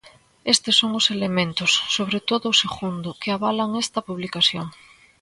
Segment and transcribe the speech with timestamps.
[0.53, 4.67] Estes son os elementos, sobre todo o segundo, que avalan esta publicación.